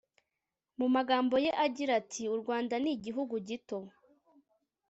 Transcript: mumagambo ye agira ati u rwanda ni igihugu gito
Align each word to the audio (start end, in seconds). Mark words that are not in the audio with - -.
mumagambo 0.77 1.35
ye 1.45 1.51
agira 1.65 1.91
ati 2.01 2.23
u 2.33 2.35
rwanda 2.41 2.75
ni 2.83 2.89
igihugu 2.95 3.35
gito 3.47 3.77